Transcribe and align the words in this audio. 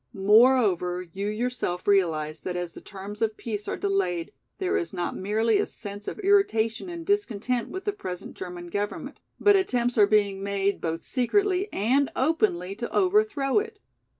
Moreover, 0.15 1.03
you 1.13 1.27
yourself 1.27 1.85
realize 1.87 2.41
that 2.41 2.55
as 2.55 2.73
the 2.73 2.81
terms 2.81 3.21
of 3.21 3.37
peace 3.37 3.67
are 3.67 3.77
delayed 3.77 4.31
there 4.57 4.75
is 4.75 4.93
not 4.95 5.15
merely 5.15 5.59
a 5.59 5.67
sense 5.67 6.07
of 6.07 6.17
irritation 6.21 6.89
and 6.89 7.05
discontent 7.05 7.69
with 7.69 7.83
the 7.85 7.93
present 7.93 8.33
German 8.35 8.71
government, 8.71 9.19
but 9.39 9.55
attempts 9.55 9.99
are 9.99 10.07
being 10.07 10.41
made 10.41 10.81
both 10.81 11.03
secretly 11.03 11.69
and 11.71 12.09
openly 12.15 12.73
to 12.77 12.91
overthrow 12.91 13.59
it. 13.59 13.77